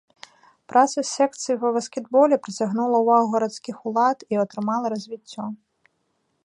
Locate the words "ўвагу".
3.03-3.27